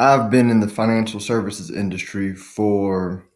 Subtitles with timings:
[0.00, 3.28] I've been in the financial services industry for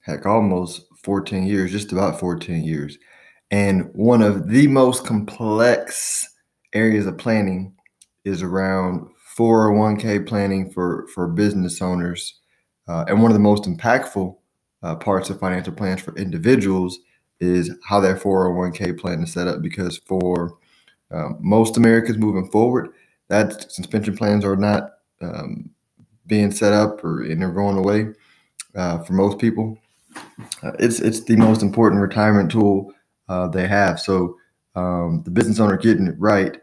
[0.00, 2.96] heck, almost 14 years, just about 14 years.
[3.50, 6.26] And one of the most complex
[6.72, 7.74] areas of planning
[8.24, 9.06] is around
[9.38, 12.40] 401k planning for, for business owners.
[12.88, 14.34] Uh, and one of the most impactful
[14.82, 16.98] uh, parts of financial plans for individuals
[17.40, 19.60] is how their 401k plan is set up.
[19.60, 20.56] Because for
[21.10, 22.88] um, most Americans moving forward,
[23.28, 24.90] that since pension plans are not
[25.20, 25.70] um,
[26.26, 28.08] being set up or and they're going away
[28.74, 29.78] uh, for most people.
[30.62, 32.92] Uh, it's it's the most important retirement tool
[33.28, 33.98] uh, they have.
[33.98, 34.36] So
[34.74, 36.56] um, the business owner getting it right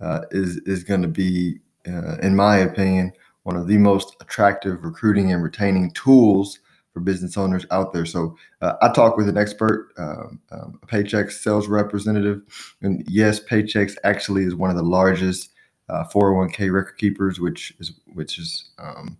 [0.00, 3.12] uh, is is going to be, uh, in my opinion,
[3.44, 6.58] one of the most attractive recruiting and retaining tools
[6.92, 8.06] for business owners out there.
[8.06, 12.42] So uh, I talk with an expert, um, um, a Paychex sales representative,
[12.80, 15.52] and yes, Paychex actually is one of the largest
[15.88, 19.16] uh, 401k record keepers, which is which is um,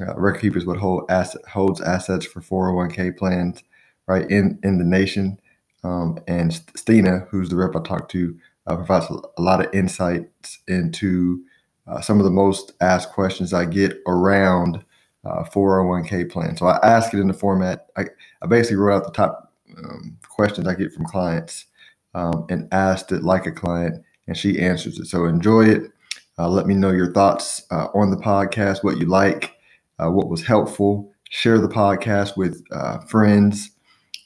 [0.00, 3.62] uh, record keepers what hold asset holds assets for 401k plans
[4.06, 5.40] right in in the nation.
[5.82, 10.58] Um, and Stina, who's the rep I talked to, uh, provides a lot of insights
[10.68, 11.42] into
[11.86, 14.84] uh, some of the most asked questions I get around
[15.24, 16.56] 401k uh, plan.
[16.56, 17.86] So I ask it in the format.
[17.96, 18.04] I,
[18.42, 21.66] I basically wrote out the top um, questions I get from clients
[22.14, 25.06] um, and asked it like a client, and she answers it.
[25.06, 25.90] So enjoy it.
[26.40, 29.58] Uh, let me know your thoughts uh, on the podcast, what you like,
[29.98, 31.12] uh, what was helpful.
[31.28, 33.72] Share the podcast with uh, friends,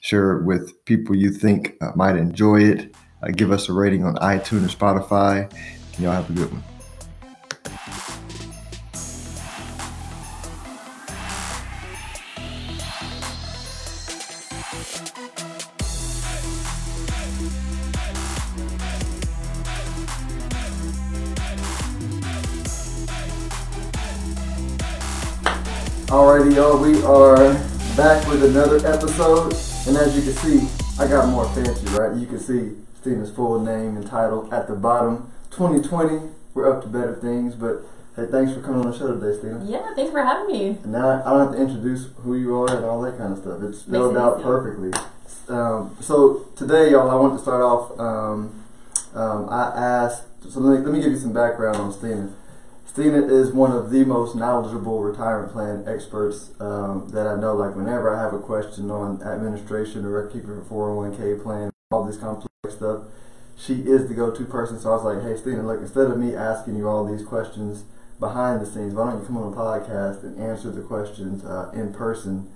[0.00, 2.94] share it with people you think uh, might enjoy it.
[3.20, 5.52] Uh, give us a rating on iTunes or Spotify.
[5.98, 6.73] Y'all have a good one.
[26.74, 27.54] Y'all, we are
[27.96, 29.52] back with another episode,
[29.86, 32.16] and as you can see, I got more fancy, right?
[32.16, 35.30] You can see Stina's full name and title at the bottom.
[35.50, 37.82] 2020, we're up to better things, but
[38.16, 39.64] hey, thanks for coming on the show today, Stina.
[39.64, 40.66] Yeah, thanks for having me.
[40.82, 43.38] And now I don't have to introduce who you are and all that kind of
[43.38, 43.62] stuff.
[43.62, 44.92] It's spelled out perfectly.
[45.48, 47.98] Um, so today, y'all, I want to start off.
[48.00, 48.64] Um,
[49.14, 52.32] um, I asked, so let me, let me give you some background on Stina.
[52.86, 57.54] Stina is one of the most knowledgeable retirement plan experts um, that I know.
[57.54, 62.16] Like whenever I have a question on administration or keeping a 401k plan, all this
[62.16, 63.02] complex stuff,
[63.56, 64.78] she is the go-to person.
[64.78, 67.84] So I was like, hey, Stina, look, instead of me asking you all these questions
[68.20, 71.70] behind the scenes, why don't you come on a podcast and answer the questions uh,
[71.74, 72.48] in person?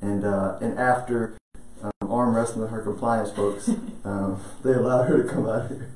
[0.00, 1.36] And uh, and after
[1.82, 3.68] um, arm wrestling her compliance folks,
[4.04, 5.90] um, they allowed her to come out here.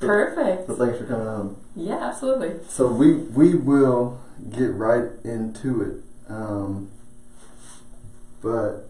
[0.00, 0.66] Perfect.
[0.66, 1.56] So thanks for coming on.
[1.76, 2.54] Yeah, absolutely.
[2.68, 4.20] So we we will
[4.50, 6.90] get right into it, um,
[8.42, 8.88] but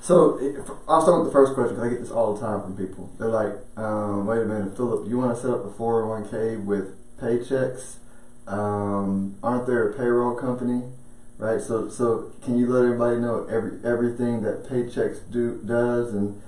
[0.00, 0.38] so
[0.88, 3.10] I'll start with the first question because I get this all the time from people.
[3.18, 6.08] They're like, um, "Wait a minute, Philip, you want to set up a four hundred
[6.08, 7.96] one k with Paychex?
[8.46, 10.82] Um, aren't there a payroll company?"
[11.36, 11.60] Right.
[11.60, 16.40] So so can you let everybody know every everything that Paychex do does and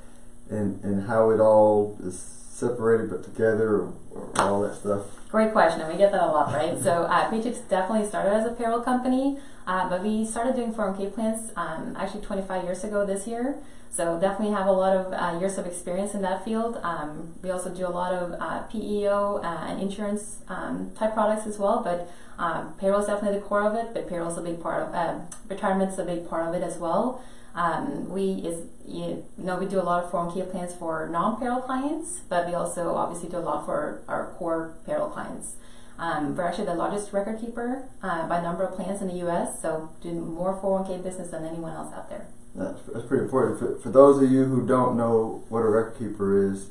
[0.50, 5.02] and and how it all is separated but together or, or all that stuff?
[5.28, 6.80] Great question, and we get that a lot, right?
[6.82, 11.12] so uh, Paychex definitely started as a payroll company, uh, but we started doing 401k
[11.14, 13.56] plans um, actually 25 years ago this year.
[13.90, 16.78] So definitely have a lot of uh, years of experience in that field.
[16.82, 21.46] Um, we also do a lot of uh, PEO uh, and insurance um, type products
[21.46, 23.94] as well, but um, payroll is definitely the core of it.
[23.94, 26.76] But payroll is a big part of uh, retirement's a big part of it as
[26.76, 27.22] well.
[27.56, 32.20] Um, we is you know we do a lot of 401k plans for non-payroll clients,
[32.28, 35.56] but we also obviously do a lot for our core payroll clients.
[35.98, 39.62] Um, we're actually the largest record keeper uh, by number of plans in the U.S.,
[39.62, 42.26] so do more 401k business than anyone else out there.
[42.54, 43.58] That's, that's pretty important.
[43.58, 46.68] For, for those of you who don't know what a record keeper is,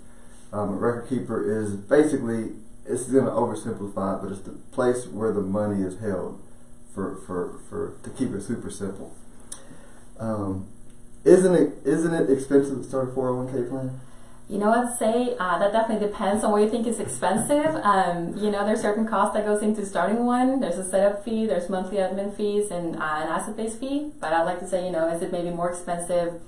[0.53, 2.51] um, a record keeper is basically
[2.85, 6.39] it's going to oversimplify, but it's the place where the money is held
[6.93, 9.15] for, for, for to keep it super simple.
[10.19, 10.67] Um,
[11.25, 13.99] isn't it isn't it expensive to start a 401k plan?
[14.47, 17.75] You know, I'd say uh, that definitely depends on what you think is expensive.
[17.77, 20.59] Um, you know, there's certain cost that goes into starting one.
[20.59, 24.11] There's a setup fee, there's monthly admin fees, and uh, an asset-based fee.
[24.19, 26.41] But I'd like to say, you know, is it maybe more expensive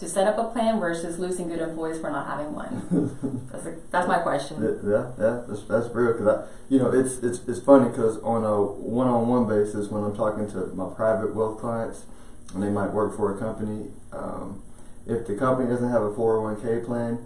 [0.00, 3.46] to set up a plan versus losing good employees for not having one?
[3.52, 4.60] that's, a, that's my question.
[4.60, 6.12] Yeah, yeah, that's, that's real.
[6.14, 10.16] Cause I, you know, it's it's it's funny because on a one-on-one basis, when I'm
[10.16, 12.02] talking to my private wealth clients
[12.52, 13.90] and they might work for a company.
[14.12, 14.62] Um,
[15.06, 17.18] if the company doesn't have a 401k plan,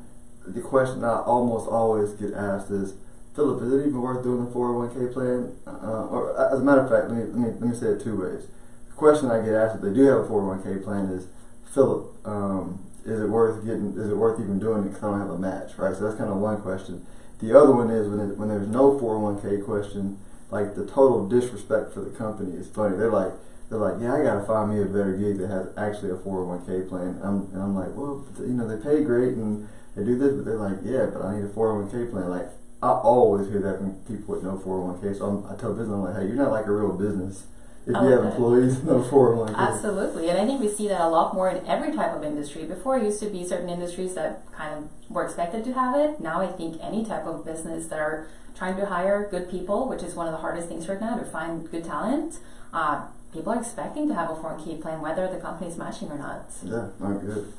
[0.47, 2.95] the question I almost always get asked is,
[3.35, 5.55] Philip, is it even worth doing the 401k plan?
[5.67, 8.03] Uh, or as a matter of fact, let me, let me let me say it
[8.03, 8.47] two ways.
[8.89, 11.29] The question I get asked if they do have a 401k plan is,
[11.73, 13.95] Philip, um, is it worth getting?
[13.97, 14.89] Is it worth even doing it?
[14.89, 15.95] Because I don't have a match, right?
[15.95, 17.07] So that's kind of one question.
[17.39, 20.19] The other one is when it, when there's no 401k question,
[20.51, 22.97] like the total disrespect for the company is funny.
[22.97, 23.33] They're like
[23.69, 26.89] they're like, yeah, I gotta find me a better gig that has actually a 401k
[26.89, 27.21] plan.
[27.23, 30.45] I'm, and I'm like, well, you know, they pay great and they do this, but
[30.45, 32.31] they're like, yeah, but I need a 401k plan.
[32.31, 32.49] Like,
[32.83, 35.19] I always hear that from people with no 401k.
[35.19, 37.47] So I'm, I tell business, I'm like, hey, you're not like a real business
[37.89, 39.57] if you have employees, no 401k.
[39.57, 42.65] Absolutely, and I think we see that a lot more in every type of industry.
[42.65, 46.21] Before, it used to be certain industries that kind of were expected to have it.
[46.21, 50.03] Now, I think any type of business that are trying to hire good people, which
[50.03, 52.39] is one of the hardest things right now to find good talent,
[52.75, 56.19] uh, people are expecting to have a 401k plan, whether the company is matching or
[56.19, 56.51] not.
[56.63, 57.53] Yeah, not good.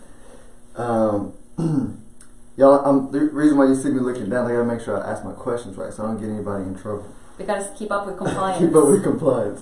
[0.76, 1.34] Um,
[2.58, 5.12] y'all, um, the reason why you see me looking down, I gotta make sure I
[5.12, 7.14] ask my questions right, so I don't get anybody in trouble.
[7.38, 8.60] We got to keep up with compliance.
[8.66, 9.62] Keep up with compliance.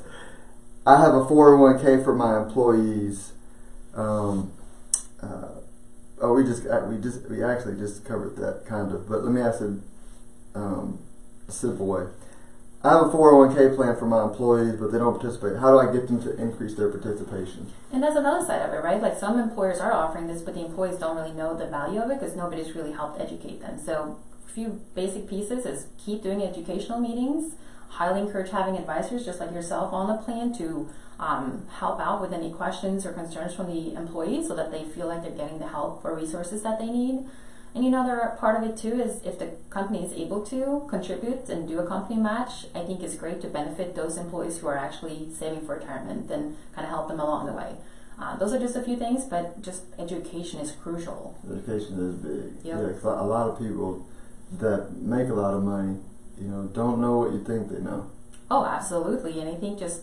[0.86, 3.34] I have a 401k for my employees.
[3.94, 4.52] Um,
[5.22, 5.50] uh,
[6.22, 9.08] oh, we just uh, we just we actually just covered that kind of.
[9.08, 9.80] But let me ask it
[10.56, 11.00] um,
[11.48, 12.06] a simple way.
[12.84, 15.58] I have a 401k plan for my employees, but they don't participate.
[15.58, 17.72] How do I get them to increase their participation?
[17.92, 19.02] And that's another side of it, right?
[19.02, 22.12] Like some employers are offering this, but the employees don't really know the value of
[22.12, 23.80] it because nobody's really helped educate them.
[23.84, 27.56] So, a few basic pieces is keep doing educational meetings.
[27.90, 30.90] Highly encourage having advisors just like yourself on the plan to
[31.20, 35.08] um, help out with any questions or concerns from the employees so that they feel
[35.08, 37.26] like they're getting the help or resources that they need.
[37.76, 40.86] And you know, the part of it too is if the company is able to
[40.90, 44.68] contribute and do a company match, I think it's great to benefit those employees who
[44.68, 47.76] are actually saving for retirement and kind of help them along the way.
[48.20, 51.36] Uh, those are just a few things, but just education is crucial.
[51.52, 52.66] Education is big.
[52.66, 52.80] Yep.
[52.80, 54.06] Yeah, 'cause a lot of people
[54.60, 55.98] that make a lot of money,
[56.42, 58.08] you know, don't know what you think they know.
[58.50, 59.40] Oh, absolutely.
[59.40, 60.02] And I think just,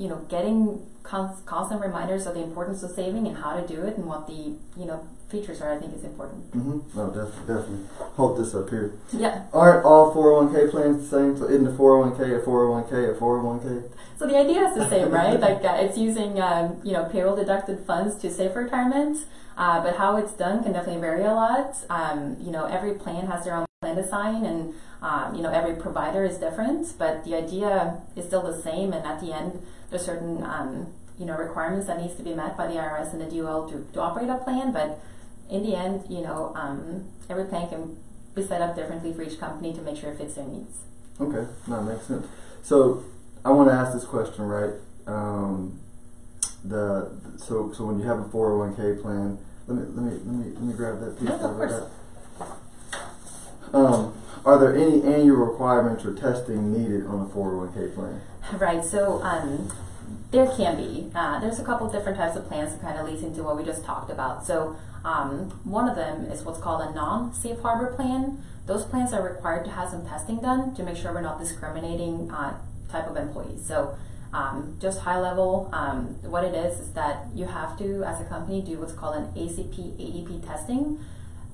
[0.00, 3.98] you know, getting constant reminders of the importance of saving and how to do it
[3.98, 6.50] and what the, you know, features are, I think is important.
[6.52, 6.98] Mm-hmm.
[6.98, 7.86] No, definitely, definitely.
[8.16, 8.94] Hold this up here.
[9.12, 9.44] Yeah.
[9.52, 11.36] Aren't all 401k plans the same?
[11.36, 13.90] So isn't the 401k a 401k a 401k?
[14.18, 15.38] So the idea is the same, right?
[15.50, 19.26] Like uh, it's using, um, you know, payroll deducted funds to save for retirement.
[19.58, 21.76] Uh, but how it's done can definitely vary a lot.
[21.90, 25.74] Um, you know, every plan has their own plan design and, um, you know, every
[25.74, 28.92] provider is different, but the idea is still the same.
[28.92, 32.58] And at the end, there's certain, um, you know, requirements that needs to be met
[32.58, 34.70] by the IRS and the DOL to, to operate a plan.
[34.70, 35.00] But
[35.48, 37.96] in the end, you know, um, every plan can
[38.34, 40.80] be set up differently for each company to make sure it fits their needs.
[41.18, 42.26] Okay, that makes sense.
[42.62, 43.02] So
[43.46, 44.74] I want to ask this question, right?
[45.06, 45.80] Um,
[46.62, 50.52] the so so when you have a 401k plan, let me let me let me
[50.52, 51.30] let me grab that piece.
[51.30, 51.72] No, of course.
[51.72, 51.90] that.
[53.72, 54.14] Um,
[54.44, 58.20] are there any annual requirements or testing needed on a 401k plan?
[58.58, 58.84] Right.
[58.84, 59.70] So um,
[60.30, 61.10] there can be.
[61.14, 63.64] Uh, there's a couple different types of plans that kind of leads into what we
[63.64, 64.46] just talked about.
[64.46, 68.42] So um, one of them is what's called a non-safe harbor plan.
[68.66, 72.30] Those plans are required to have some testing done to make sure we're not discriminating
[72.30, 72.58] uh,
[72.90, 73.64] type of employees.
[73.66, 73.96] So
[74.32, 78.24] um, just high level, um, what it is is that you have to, as a
[78.24, 81.00] company, do what's called an ACP ADP testing.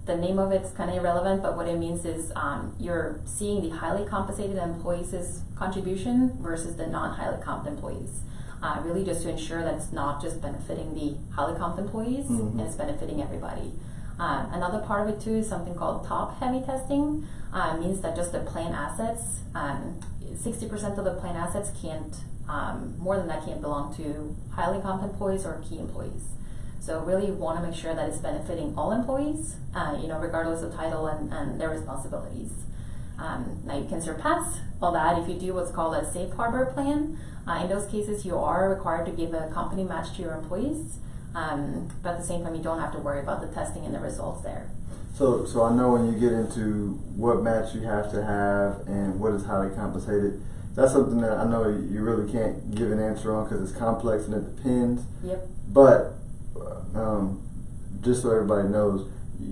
[0.07, 3.61] The name of it's kind of irrelevant, but what it means is um, you're seeing
[3.61, 8.21] the highly compensated employees' contribution versus the non-highly comped employees.
[8.63, 12.53] Uh, really, just to ensure that it's not just benefiting the highly comped employees, Mhm.
[12.53, 13.75] and it's benefiting everybody.
[14.19, 17.27] Um, another part of it too is something called top-heavy testing.
[17.53, 19.97] Uh, means that just the plan assets, um,
[20.37, 22.15] 60% of the plan assets can't,
[22.49, 26.29] um, more than that can't belong to highly comped employees or key employees.
[26.81, 30.63] So really want to make sure that it's benefiting all employees, uh, you know, regardless
[30.63, 32.53] of title and, and their responsibilities.
[33.19, 36.67] Um, now you can surpass all that if you do what's called a safe harbor
[36.67, 37.19] plan.
[37.47, 40.99] Uh, in those cases, you are required to give a company match to your employees,
[41.35, 43.95] um, but at the same time, you don't have to worry about the testing and
[43.95, 44.71] the results there.
[45.17, 49.19] So so I know when you get into what match you have to have and
[49.19, 50.43] what is highly compensated.
[50.75, 54.27] That's something that I know you really can't give an answer on because it's complex
[54.27, 55.05] and it depends.
[55.25, 55.49] Yep.
[55.69, 56.16] But
[56.95, 57.43] um,
[58.03, 59.09] just so everybody knows,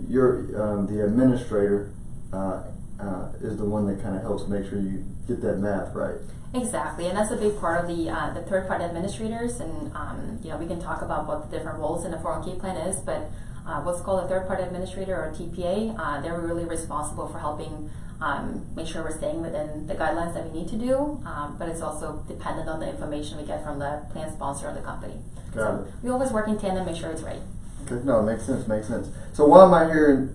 [0.08, 1.92] you're um, the administrator
[2.32, 2.62] uh,
[3.00, 6.16] uh, is the one that kind of helps make sure you get that math right.
[6.54, 9.58] Exactly, and that's a big part of the uh, the third party administrators.
[9.61, 12.61] And um, you know, we can talk about what the different roles in a 401k
[12.61, 13.30] plan is, but
[13.66, 17.90] uh, what's called a third party administrator or TPA, uh, they're really responsible for helping
[18.25, 21.21] um, make sure we're staying within the guidelines that we need to do.
[21.26, 24.75] Um, but it's also dependent on the information we get from the plan sponsor or
[24.75, 25.14] the company.
[25.54, 25.95] Got so it.
[26.02, 27.40] we always work in tandem, make sure it's right.
[27.85, 28.66] Okay, no, it makes sense.
[28.66, 29.09] Makes sense.
[29.35, 30.35] So why am I here?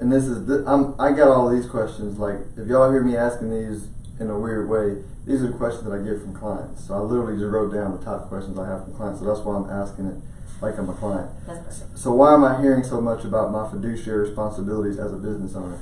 [0.00, 2.18] And this is th- I'm I got all these questions.
[2.18, 3.88] Like if y'all hear me asking these
[4.18, 6.86] in a weird way, these are the questions that I get from clients.
[6.86, 9.20] So I literally just wrote down the top questions I have from clients.
[9.20, 10.16] So that's why I'm asking it
[10.62, 11.28] like I'm a client.
[11.46, 11.98] That's perfect.
[11.98, 15.78] So why am I hearing so much about my fiduciary responsibilities as a business owner?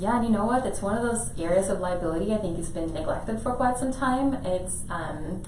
[0.00, 0.64] Yeah, and you know what?
[0.64, 3.92] It's one of those areas of liability I think it's been neglected for quite some
[3.92, 4.32] time.
[4.46, 5.42] It's um,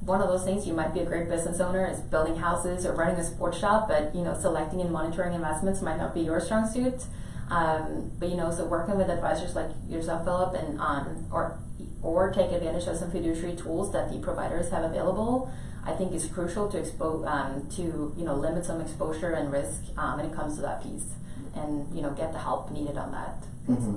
[0.00, 2.94] one of those things you might be a great business owner is building houses or
[2.94, 6.40] running a sports shop, but you know, selecting and monitoring investments might not be your
[6.40, 7.04] strong suit.
[7.50, 11.58] Um, but you know, so working with advisors like yourself, Philip, and um, or
[12.02, 15.52] or take advantage of some fiduciary tools that the providers have available,
[15.84, 19.82] I think is crucial to expose um, to you know limit some exposure and risk
[19.98, 21.10] um, when it comes to that piece,
[21.56, 23.44] and you know get the help needed on that.
[23.68, 23.96] Mm-hmm.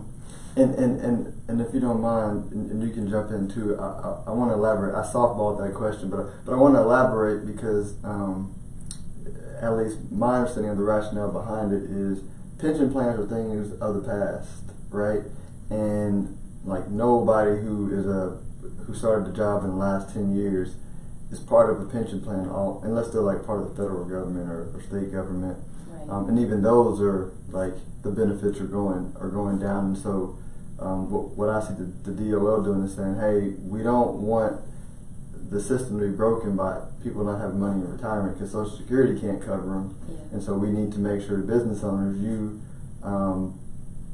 [0.56, 3.86] And, and, and, and if you don't mind, and, you can jump in too, I,
[3.86, 4.96] I, I want to elaborate.
[4.96, 8.56] I softballed that question, but, but I want to elaborate because, um,
[9.62, 12.24] at least my understanding of the rationale behind it is
[12.60, 15.22] pension plans are things of the past, right?
[15.70, 18.40] And like nobody who is a
[18.86, 20.76] who started the job in the last ten years
[21.32, 24.50] is part of a pension plan, all unless they're like part of the federal government
[24.50, 25.58] or, or state government.
[26.10, 29.86] Um, and even those are like the benefits are going are going down.
[29.86, 30.38] And so,
[30.80, 34.62] um, what, what I see the, the DOL doing is saying, hey, we don't want
[35.50, 39.20] the system to be broken by people not having money in retirement because Social Security
[39.20, 39.98] can't cover them.
[40.08, 40.18] Yeah.
[40.34, 42.62] And so we need to make sure, the business owners, you
[43.04, 43.60] um,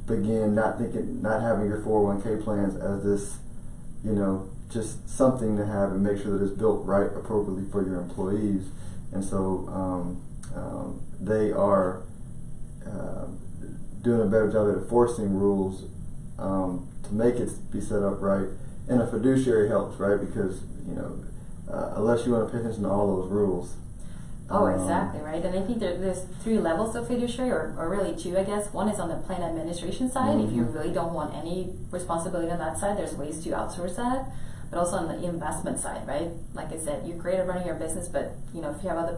[0.05, 3.37] begin not thinking, not having your 401k plans as this,
[4.03, 7.85] you know, just something to have and make sure that it's built right appropriately for
[7.85, 8.67] your employees.
[9.11, 10.21] And so um,
[10.55, 12.03] um, they are
[12.85, 13.25] uh,
[14.01, 15.83] doing a better job at enforcing rules
[16.37, 18.47] um, to make it be set up right.
[18.87, 20.19] And a fiduciary helps, right?
[20.19, 21.23] Because you know,
[21.71, 23.75] uh, unless you want to pay attention to all those rules.
[24.47, 25.43] Oh, um, exactly, right.
[25.43, 28.71] And I think there, there's three levels of fiduciary, or, or really two, I guess.
[28.71, 30.39] One is on the plan administration side.
[30.39, 30.75] If you Mhm.
[30.75, 34.31] really don't want any responsibility on that side, there's ways to outsource that.
[34.69, 36.29] But also on the investment side, right?
[36.53, 38.99] Like I said, you're great at running your business, but you know if you have
[38.99, 39.17] other,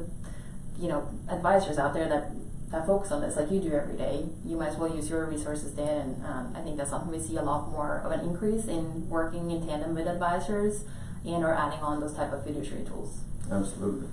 [0.79, 2.31] you know, advisors out there that
[2.69, 5.25] that focus on this, like you do every day, you might as well use your
[5.25, 6.01] resources there.
[6.01, 9.09] And um, I think that's something we see a lot more of an increase in
[9.09, 10.83] working in tandem with advisors
[11.25, 13.21] and or adding on those type of fiduciary tools.
[13.49, 14.09] Absolutely.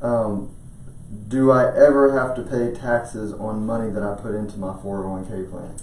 [0.00, 0.54] Um,
[1.28, 5.50] do I ever have to pay taxes on money that I put into my 401k
[5.50, 5.76] plan?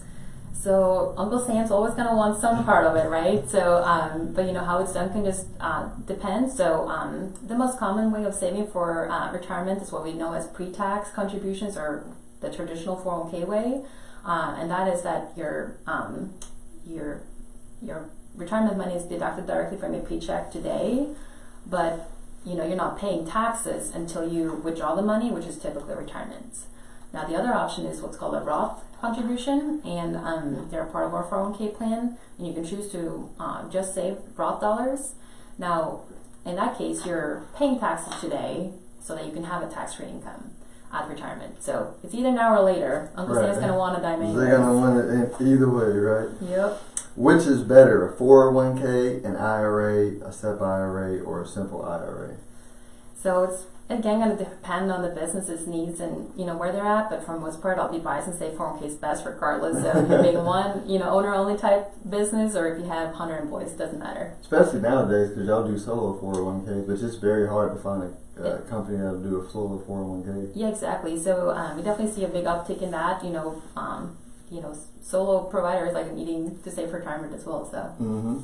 [0.61, 3.49] So Uncle Sam's always gonna want some part of it, right?
[3.49, 6.51] So, um, but you know how it's done can just uh, depend.
[6.51, 10.33] So, um, the most common way of saving for uh, retirement is what we know
[10.33, 12.03] as pre-tax contributions, or
[12.41, 13.85] the traditional 401k way,
[14.25, 16.33] uh, and that is that your um,
[16.85, 17.21] your
[17.81, 21.07] your retirement money is deducted directly from your paycheck today,
[21.65, 22.11] but
[22.45, 26.65] you know you're not paying taxes until you withdraw the money, which is typically retirement.
[27.13, 31.06] Now, the other option is what's called a Roth contribution, and um, they're a part
[31.06, 35.13] of our 401k plan, and you can choose to uh, just save Roth dollars.
[35.58, 36.01] Now,
[36.46, 40.51] in that case, you're paying taxes today so that you can have a tax-free income
[40.94, 41.62] at retirement.
[41.62, 43.12] So it's either now or later.
[43.15, 43.46] Uncle Right.
[43.46, 45.06] Sam's going to want a dime They're gonna anyways.
[45.10, 46.29] want it in either way, right?
[46.41, 46.82] Yep.
[47.15, 52.36] Which is better, a 401k, an IRA, a SEP IRA, or a simple IRA?
[53.22, 56.86] So it's again going to depend on the business's needs and you know where they're
[56.86, 57.10] at.
[57.10, 60.10] But for the most part, I'll be biased and say 401k is best, regardless of
[60.10, 63.72] you being one you know owner only type business or if you have 100 employees.
[63.72, 64.36] Doesn't matter.
[64.41, 68.41] Especially nowadays, because y'all do solo 401ks, but it's just very hard to find a
[68.41, 70.51] uh, company that'll do a solo 401k.
[70.55, 71.19] Yeah, exactly.
[71.19, 73.24] So um, we definitely see a big uptick in that.
[73.24, 74.17] You know, um,
[74.51, 77.69] you know, solo providers like needing to save for retirement as well.
[77.69, 78.39] So Mm-hmm.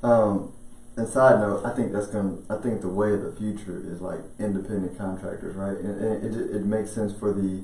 [0.00, 0.52] Um,
[0.98, 2.38] and side note, I think that's gonna.
[2.50, 5.76] I think the way of the future is like independent contractors, right?
[5.78, 7.62] And, and it, it, it makes sense for the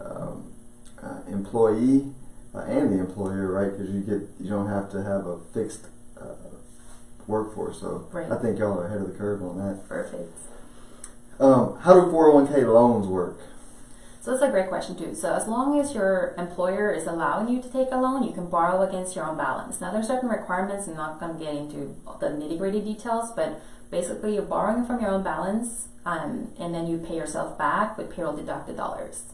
[0.00, 0.52] um,
[1.02, 2.12] uh, employee
[2.54, 3.70] uh, and the employer, right?
[3.70, 5.86] Because you get you don't have to have a fixed
[6.20, 6.34] uh,
[7.26, 7.80] workforce.
[7.80, 8.30] So Right.
[8.30, 9.88] I think y'all are ahead of the curve on that.
[9.88, 10.30] perfect.
[11.40, 13.38] Um, how do 401k loans work?
[14.22, 15.16] So that's a great question too.
[15.16, 18.48] So as long as your employer is allowing you to take a loan, you can
[18.48, 19.80] borrow against your own balance.
[19.80, 20.86] Now there's certain requirements.
[20.86, 23.60] I'm not going to get into the nitty gritty details, but
[23.90, 28.14] basically you're borrowing from your own balance, um, and then you pay yourself back with
[28.14, 29.24] payroll deducted dollars.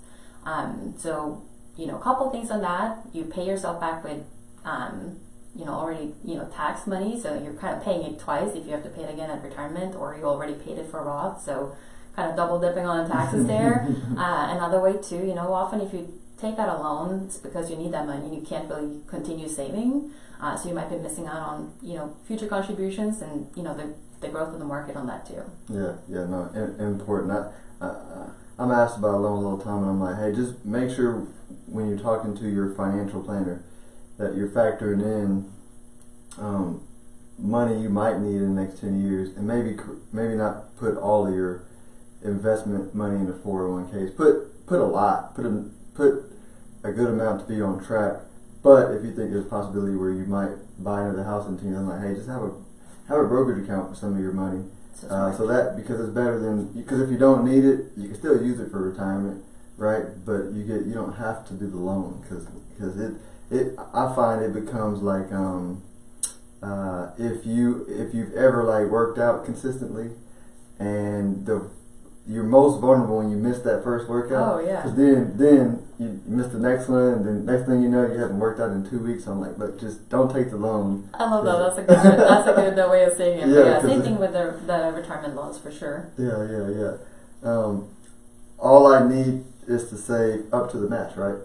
[0.44, 1.42] Um, so
[1.76, 3.02] you know, a couple things on that.
[3.12, 4.24] You pay yourself back with,
[4.64, 5.20] um,
[5.54, 7.20] you know, already you know tax money.
[7.20, 9.42] So you're kind of paying it twice if you have to pay it again at
[9.42, 11.42] retirement, or you already paid it for Roth.
[11.42, 11.76] So
[12.18, 13.86] kind of double dipping on taxes there.
[14.18, 17.70] uh, another way too, you know, often if you take out a loan, it's because
[17.70, 20.10] you need that money and you can't really continue saving.
[20.40, 23.74] Uh, so you might be missing out on you know future contributions and you know
[23.74, 25.42] the the growth of the market on that too.
[25.68, 27.32] Yeah, yeah, no, im- important.
[27.32, 30.64] I, uh, I'm asked about a loans all the time, and I'm like, hey, just
[30.64, 31.26] make sure
[31.66, 33.64] when you're talking to your financial planner
[34.18, 35.52] that you're factoring in
[36.38, 36.82] um,
[37.38, 39.76] money you might need in the next ten years, and maybe
[40.12, 41.64] maybe not put all of your
[42.22, 44.16] investment money into 401ks.
[44.16, 45.34] Put put a lot.
[45.34, 46.24] Put a put
[46.84, 48.20] a good amount to be on track.
[48.62, 51.68] But if you think there's a possibility where you might buy another house in ten
[51.68, 52.52] years, I'm like, hey, just have a
[53.08, 54.64] have a brokerage account for some of your money.
[55.08, 58.18] Uh, so that because it's better than because if you don't need it, you can
[58.18, 59.44] still use it for retirement,
[59.76, 60.04] right?
[60.24, 63.14] But you get you don't have to do the loan because because it
[63.50, 65.82] it I find it becomes like um,
[66.62, 70.10] uh, if you if you've ever like worked out consistently
[70.80, 71.70] and the
[72.28, 74.54] you're most vulnerable when you miss that first workout.
[74.54, 74.82] Oh, yeah.
[74.82, 78.18] 'Cause then then you miss the next one, and then next thing you know, you
[78.18, 79.26] haven't worked out in two weeks.
[79.26, 81.08] I'm like, look, just don't take the loan.
[81.14, 81.58] I love that.
[81.58, 82.18] That's a good.
[82.20, 83.48] That's a good way of saying it.
[83.48, 86.08] Yeah, But yeah, same thing with the, the retirement laws for sure.
[86.18, 87.50] Yeah, yeah, yeah.
[87.50, 87.88] Um,
[88.58, 91.38] all I need is to save up to the match, right?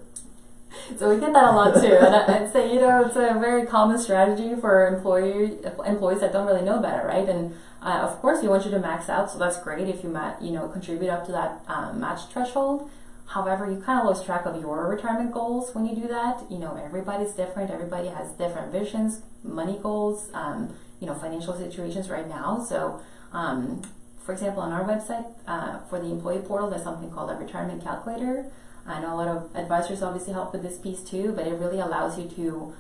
[0.98, 3.66] So we get that a lot too, and I'd say you know it's a very
[3.66, 7.30] common strategy for employee employees that don't really know about it, right?
[7.30, 10.10] And uh, of course, we want you to max out, so that's great if you
[10.10, 12.90] ma- you know contribute up to that um, match threshold.
[13.26, 16.44] However, you kind of lose track of your retirement goals when you do that.
[16.50, 17.72] You know, everybody's different.
[17.72, 22.64] Everybody has different visions, money goals, um, you know, financial situations right now.
[22.64, 23.82] So, um,
[24.24, 27.84] for example, on our website uh, for the employee portal, there's something called a retirement
[27.84, 28.46] calculator.
[28.86, 31.80] I know a lot of advisors obviously help with this piece too, but it really
[31.80, 32.74] allows you to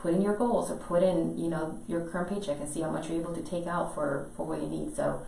[0.00, 2.90] put in your goals or put in, you know, your current paycheck and see how
[2.90, 4.94] much you're able to take out for, for what you need.
[4.94, 5.22] So,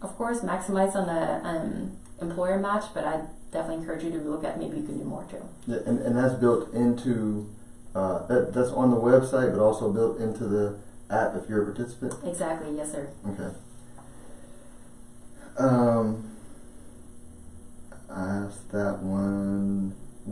[0.00, 4.44] of course, maximize on the um, employer match, but I definitely encourage you to look
[4.44, 5.42] at maybe you can do more too.
[5.66, 7.50] Yeah, and, and that's built into
[7.94, 10.78] uh, that, that's on the website, but also built into the
[11.10, 12.14] app if you're a participant.
[12.24, 13.08] Exactly, yes, sir.
[13.28, 13.54] Okay.
[15.58, 16.30] Um,
[18.10, 19.53] I asked that one.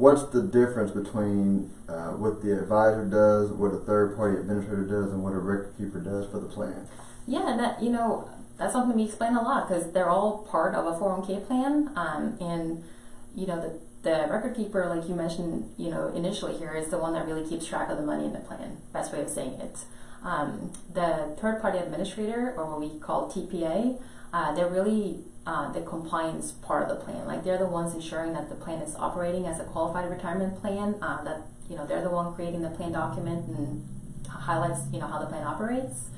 [0.02, 5.12] What's the difference between uh, what the advisor does, what a third party administrator does,
[5.12, 6.88] and what a record keeper does for the plan?
[7.24, 8.28] Yeah, that you know
[8.58, 12.36] that's something we explain a lot because they're all part of a 401k plan, um,
[12.40, 12.82] and
[13.36, 16.98] you know the the record keeper, like you mentioned, you know initially here is the
[16.98, 18.78] one that really keeps track of the money in the plan.
[18.92, 19.84] Best way of saying it.
[20.24, 25.80] Um, the third party administrator, or what we call TPA, uh, they're really uh, the
[25.82, 27.26] compliance part of the plan.
[27.26, 30.96] Like they're the ones ensuring that the plan is operating as a qualified retirement plan.
[31.02, 33.88] Uh, that you know they're the one creating the plan document and
[34.28, 36.08] highlights you know how the plan operates.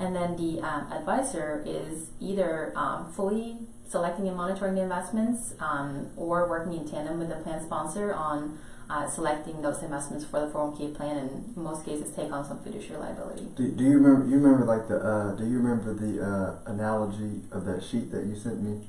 [0.00, 6.08] And then the um, advisor is either um, fully selecting and monitoring the investments um,
[6.16, 8.58] or working in tandem with the plan sponsor on
[8.90, 12.58] uh, selecting those investments for the 401k plan and in most cases take on some
[12.60, 13.46] fiduciary liability.
[13.56, 14.26] Do, do you remember?
[14.26, 14.96] You remember like the?
[14.98, 18.80] Uh, do you remember the uh, analogy of that sheet that you sent me?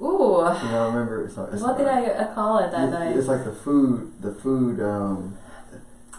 [0.00, 1.24] Ooh, You know, I remember.
[1.26, 3.16] It's like, it's what did I uh, call it that night?
[3.16, 4.12] It's like the food.
[4.22, 4.80] The food.
[4.80, 5.36] Um,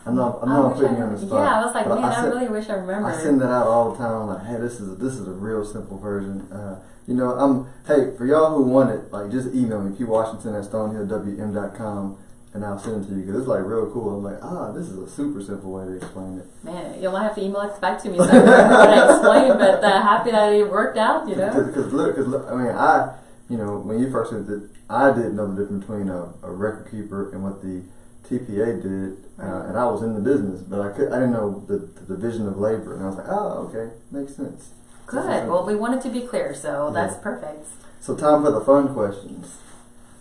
[0.06, 0.40] I'm not.
[0.44, 1.40] I'm I not putting I- you on the spot.
[1.42, 3.10] Yeah, I was like, man, I, sent- really wish I remembered.
[3.14, 4.12] I send that out all the time.
[4.22, 6.42] I'm like, hey, this is this is a real simple version.
[6.52, 10.04] Uh, you know, I'm hey for y'all who want it, like just email me P
[10.04, 12.18] Washington at StonehillWM.com
[12.54, 14.18] and I'll send it to you because it's like real cool.
[14.18, 16.46] I'm like, ah, this is a super simple way to explain it.
[16.64, 19.14] Man, you might have to email it back to me so I remember what I
[19.14, 21.64] explained, but uh, happy that it worked out, you know?
[21.64, 23.16] Because look, because look, I mean, I,
[23.50, 26.52] you know, when you first said that, I didn't know the difference between a, a
[26.52, 27.84] record keeper and what the
[28.28, 31.64] TPA did, uh, and I was in the business, but I could, I didn't know
[31.68, 34.72] the, the division of labor, and I was like, oh, okay, makes sense.
[35.06, 35.48] Good.
[35.48, 37.68] Well, we wanted to be clear, so that's perfect.
[38.02, 39.58] So time for the fun questions.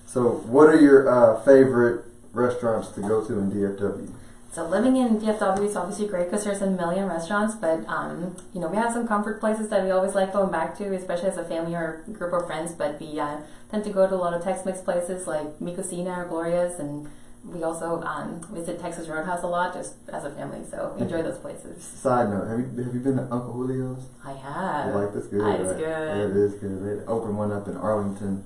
[0.07, 4.13] So, what are your uh, favorite restaurants to go to in DFW?
[4.51, 8.61] So living in DFW is obviously great because there's a million restaurants, but um, you
[8.61, 11.37] know we have some comfort places that we always like going back to, especially as
[11.37, 12.73] a family or group of friends.
[12.73, 16.11] But we uh, tend to go to a lot of Tex-Mex places like Mi Cocina
[16.11, 17.09] or Gloria's, and
[17.45, 20.65] we also um, visit Texas Roadhouse a lot just as a family.
[20.69, 21.85] So we enjoy those places.
[22.03, 24.09] Side note: Have you have you been to Uncle Julio's?
[24.25, 24.87] I have.
[24.87, 25.47] You like this good?
[25.61, 25.79] It's right?
[25.79, 26.17] good.
[26.17, 26.85] Yeah, it is good.
[26.85, 28.45] They opened one up in Arlington,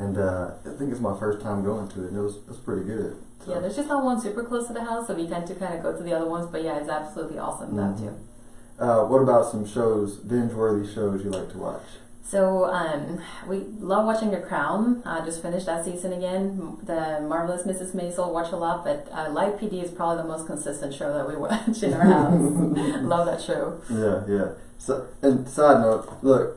[0.00, 2.08] and uh, I think it's my first time going to it.
[2.08, 3.16] And it was it was pretty good.
[3.44, 5.54] So, Yeah, there's just not one super close to the house, so we tend to
[5.54, 6.48] kind of go to the other ones.
[6.50, 7.98] But yeah, it's absolutely awesome that Mhm.
[8.00, 8.14] too.
[8.84, 11.82] Uh, what about some shows, binge-worthy shows you like to watch?
[12.22, 15.02] So um, we love watching The Crown.
[15.04, 16.78] Uh, just finished that season again.
[16.84, 17.92] The Marvelous Mrs.
[17.94, 21.26] Maisel watch a lot, but uh, Live PD is probably the most consistent show that
[21.28, 22.40] we watch in our house.
[23.02, 23.80] love that show.
[23.90, 24.48] Yeah, yeah.
[24.78, 26.56] So, and side note, look,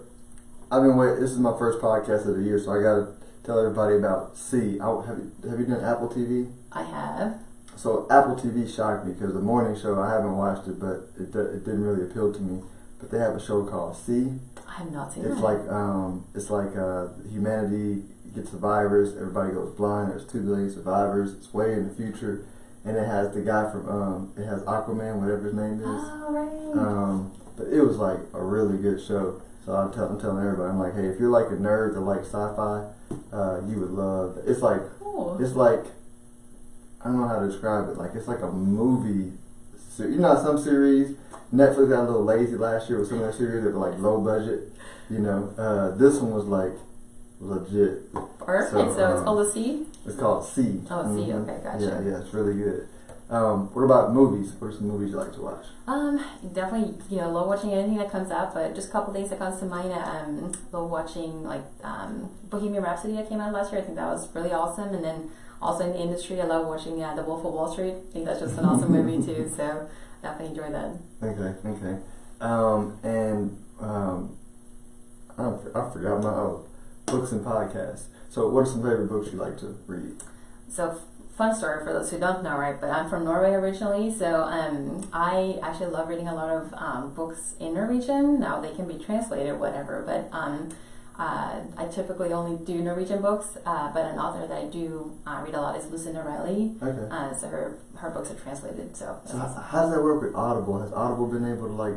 [0.71, 1.19] I've been waiting.
[1.21, 3.07] This is my first podcast of the year, so I got to
[3.43, 4.79] tell everybody about See.
[4.79, 6.51] I, have you have you done Apple TV?
[6.71, 7.39] I have.
[7.75, 11.35] So Apple TV shocked me because the morning show I haven't watched it, but it,
[11.35, 12.61] it didn't really appeal to me.
[12.99, 14.31] but they have a show called See.
[14.67, 15.41] I have not seen It's that.
[15.41, 18.03] like um, it's like uh, humanity
[18.35, 19.13] gets the virus.
[19.15, 20.11] Everybody goes blind.
[20.11, 21.33] There's two billion survivors.
[21.33, 22.45] It's way in the future,
[22.85, 25.85] and it has the guy from um, it has Aquaman, whatever his name is.
[25.87, 26.77] oh, right.
[26.87, 29.41] Um, but it was like a really good show.
[29.65, 32.01] So I'm, tell, I'm telling everybody, I'm like, hey, if you're like a nerd that
[32.01, 32.87] likes sci-fi,
[33.31, 34.37] uh, you would love.
[34.45, 35.37] It's like cool.
[35.41, 35.85] it's like
[37.01, 37.97] I don't know how to describe it.
[37.97, 39.33] Like it's like a movie.
[39.95, 41.15] ser- You know, some series
[41.53, 43.99] Netflix got a little lazy last year with some of their series that were like
[43.99, 44.71] low budget.
[45.09, 46.73] You know, uh, this one was like
[47.39, 48.11] legit.
[48.39, 48.71] Perfect.
[48.71, 49.85] so, So, it's um, called the See.
[50.05, 50.81] It's called See.
[50.89, 51.85] Oh, See, okay, gotcha.
[51.85, 52.87] Yeah, yeah, it's really good.
[53.33, 54.53] Um, what about movies?
[54.59, 55.65] What are some movies you like to watch?
[55.87, 59.31] Um, definitely, you know, love watching anything that comes up, but just a couple things
[59.31, 59.91] that comes to mind.
[59.91, 63.81] Um, love watching like um, Bohemian Rhapsody that came out last year.
[63.81, 64.93] I think that was really awesome.
[64.93, 67.95] And then also in the industry, I love watching uh, The Wolf of Wall Street.
[68.09, 69.51] I think that's just an awesome movie too.
[69.57, 69.89] So
[70.21, 70.97] definitely enjoy that.
[71.23, 72.01] Okay, okay.
[72.39, 74.37] Um, and um,
[75.39, 76.67] I, I forgot my oh,
[77.07, 78.03] books and podcasts.
[78.29, 80.21] So, what are some favorite books you like to read?
[80.73, 80.99] So
[81.37, 82.79] fun story for those who don't know, right?
[82.79, 87.13] But I'm from Norway originally, so um, I actually love reading a lot of um,
[87.13, 88.39] books in Norwegian.
[88.39, 90.69] Now they can be translated, whatever, but um,
[91.17, 93.57] uh, I typically only do Norwegian books.
[93.65, 96.75] Uh, but an author that I do uh, read a lot is Lucinda Riley.
[96.81, 97.07] Okay.
[97.09, 98.95] Uh, so her her books are translated.
[98.95, 100.81] So, So, how, how does that work with Audible?
[100.81, 101.93] Has Audible been able to like,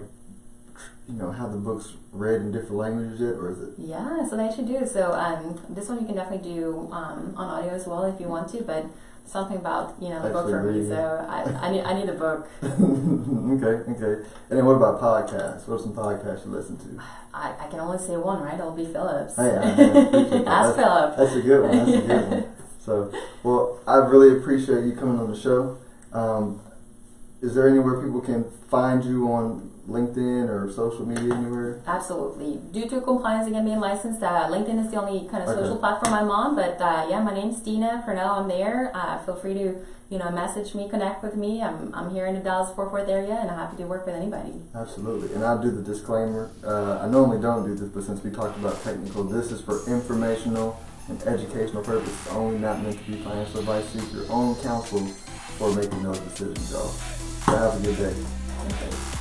[1.08, 3.74] you know, have the books read in different languages yet, or is it?
[3.78, 4.86] yeah, so they should do.
[4.86, 8.28] So um, this one you can definitely do um, on audio as well if you
[8.28, 8.86] want to, but.
[9.26, 12.14] Something about you know the book for me, so I, I need I need a
[12.14, 12.48] book.
[12.62, 14.24] okay, okay.
[14.48, 15.66] And then what about podcasts?
[15.66, 17.02] What are some podcasts you listen to?
[17.34, 18.54] I, I can only say one, right?
[18.58, 19.36] It'll be Phillips.
[19.36, 19.58] Hey, I-
[20.46, 20.66] I.
[20.66, 21.16] Ask Philip.
[21.16, 21.76] That's a good one.
[21.76, 22.44] That's a good one.
[22.78, 23.12] So,
[23.42, 25.76] well, I really appreciate you coming on the show.
[26.12, 26.60] Um,
[27.42, 31.80] is there anywhere people can find you on LinkedIn or social media anywhere?
[31.86, 32.60] Absolutely.
[32.72, 35.60] Due to compliance and being licensed, uh, LinkedIn is the only kind of Okay.
[35.62, 36.56] social platform I'm on.
[36.56, 38.30] But uh, yeah, my name's Stina Purnell.
[38.30, 38.90] I'm there.
[38.94, 39.76] Uh, feel free to
[40.08, 41.62] you know message me, connect with me.
[41.62, 44.14] I'm, I'm here in the Dallas Fort Worth area, and I'm happy to work with
[44.14, 44.52] anybody.
[44.74, 45.34] Absolutely.
[45.34, 46.50] And I'll do the disclaimer.
[46.64, 49.84] Uh, I normally don't do this, but since we talked about technical, this is for
[49.88, 53.86] informational and educational purposes only, not meant to be financial advice.
[53.90, 54.98] Seek your own counsel
[55.58, 56.88] for making those decisions, y'all.
[56.88, 58.14] So have a good day.
[58.18, 59.15] You.